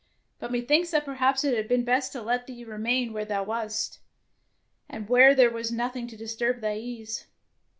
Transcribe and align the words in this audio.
But 0.39 0.51
methinks 0.51 0.89
that 0.89 1.05
perhaps 1.05 1.43
it 1.43 1.55
had 1.55 1.67
been 1.67 1.83
best 1.83 2.11
to 2.13 2.23
let 2.23 2.47
thee 2.47 2.65
remain 2.65 3.13
where 3.13 3.23
thou 3.23 3.43
wast, 3.43 3.99
and 4.89 5.07
where 5.07 5.35
there 5.35 5.51
was 5.51 5.71
noth 5.71 5.95
ing 5.95 6.07
to 6.07 6.17
disturb 6.17 6.59
thy 6.59 6.75
ease. 6.77 7.27